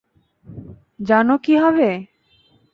জানো 0.99 1.35
কী 1.43 1.53
হবে? 1.57 1.89